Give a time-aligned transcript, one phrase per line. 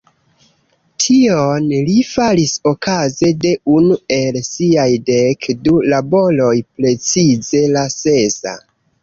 [1.03, 8.57] Tion li faris okaze de unu el siaj dek du laboroj, precize la sesa.